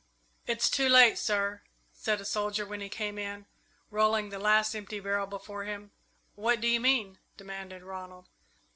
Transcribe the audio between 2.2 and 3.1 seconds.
soldier, when he